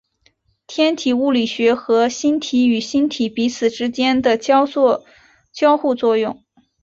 [0.65, 4.65] 天体物理学和星体与星体彼此之间的交
[5.77, 6.43] 互作用。